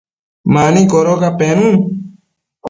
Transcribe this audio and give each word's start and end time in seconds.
mani 0.53 0.81
codoca 0.91 1.29
penun 1.39 1.75